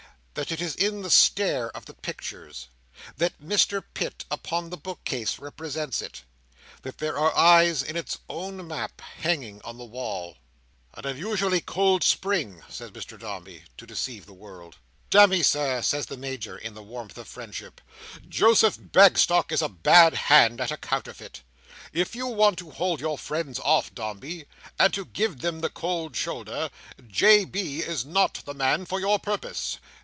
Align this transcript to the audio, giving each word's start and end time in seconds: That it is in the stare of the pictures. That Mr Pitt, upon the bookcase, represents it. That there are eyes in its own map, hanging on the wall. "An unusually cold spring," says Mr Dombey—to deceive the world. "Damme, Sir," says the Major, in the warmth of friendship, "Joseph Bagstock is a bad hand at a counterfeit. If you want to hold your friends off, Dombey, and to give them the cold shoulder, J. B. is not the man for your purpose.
That 0.33 0.49
it 0.53 0.61
is 0.61 0.75
in 0.75 1.01
the 1.01 1.11
stare 1.11 1.69
of 1.71 1.85
the 1.85 1.93
pictures. 1.93 2.69
That 3.17 3.39
Mr 3.41 3.83
Pitt, 3.93 4.23
upon 4.31 4.69
the 4.69 4.77
bookcase, 4.77 5.37
represents 5.39 6.01
it. 6.01 6.23
That 6.83 6.99
there 6.99 7.17
are 7.17 7.35
eyes 7.37 7.83
in 7.83 7.97
its 7.97 8.17
own 8.29 8.65
map, 8.65 9.01
hanging 9.01 9.61
on 9.63 9.77
the 9.77 9.83
wall. 9.85 10.37
"An 10.93 11.05
unusually 11.05 11.59
cold 11.59 12.01
spring," 12.01 12.63
says 12.69 12.91
Mr 12.91 13.19
Dombey—to 13.19 13.85
deceive 13.85 14.25
the 14.25 14.33
world. 14.33 14.77
"Damme, 15.09 15.43
Sir," 15.43 15.81
says 15.81 16.05
the 16.05 16.15
Major, 16.17 16.57
in 16.57 16.75
the 16.75 16.81
warmth 16.81 17.17
of 17.17 17.27
friendship, 17.27 17.81
"Joseph 18.27 18.77
Bagstock 18.79 19.51
is 19.51 19.61
a 19.61 19.69
bad 19.69 20.13
hand 20.13 20.61
at 20.61 20.71
a 20.71 20.77
counterfeit. 20.77 21.41
If 21.91 22.15
you 22.15 22.27
want 22.27 22.57
to 22.59 22.71
hold 22.71 23.01
your 23.01 23.17
friends 23.17 23.59
off, 23.59 23.93
Dombey, 23.93 24.45
and 24.79 24.93
to 24.93 25.03
give 25.03 25.41
them 25.41 25.59
the 25.59 25.69
cold 25.69 26.15
shoulder, 26.15 26.69
J. 27.05 27.43
B. 27.43 27.79
is 27.81 28.05
not 28.05 28.41
the 28.45 28.53
man 28.55 28.85
for 28.85 28.97
your 29.01 29.19
purpose. 29.19 29.77